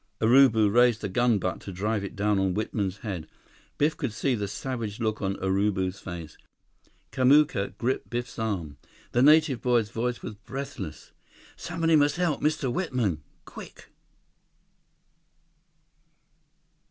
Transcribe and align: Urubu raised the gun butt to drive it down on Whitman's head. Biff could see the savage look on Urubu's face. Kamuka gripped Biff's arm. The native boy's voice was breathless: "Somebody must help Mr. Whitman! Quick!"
Urubu 0.19 0.67
raised 0.73 1.01
the 1.01 1.09
gun 1.09 1.37
butt 1.37 1.59
to 1.59 1.71
drive 1.71 2.03
it 2.03 2.15
down 2.15 2.39
on 2.39 2.55
Whitman's 2.55 2.97
head. 3.05 3.27
Biff 3.77 3.95
could 3.95 4.13
see 4.13 4.33
the 4.33 4.47
savage 4.47 4.99
look 4.99 5.21
on 5.21 5.35
Urubu's 5.35 5.99
face. 5.99 6.39
Kamuka 7.11 7.77
gripped 7.77 8.09
Biff's 8.09 8.39
arm. 8.39 8.77
The 9.11 9.21
native 9.21 9.61
boy's 9.61 9.91
voice 9.91 10.23
was 10.23 10.33
breathless: 10.33 11.11
"Somebody 11.55 11.95
must 11.95 12.15
help 12.15 12.41
Mr. 12.41 12.73
Whitman! 12.73 13.21
Quick!" 13.45 13.89